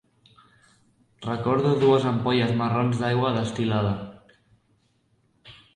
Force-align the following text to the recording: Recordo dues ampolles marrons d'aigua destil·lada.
Recordo 1.27 1.75
dues 1.85 2.09
ampolles 2.13 2.57
marrons 2.63 3.05
d'aigua 3.05 3.35
destil·lada. 3.39 3.95